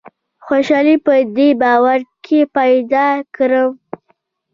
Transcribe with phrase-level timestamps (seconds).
[0.45, 3.71] خوشالي په دې باور کې پیدا کړم.